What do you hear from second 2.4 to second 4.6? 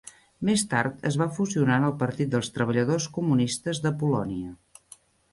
Treballadors Comunistes de Polònia.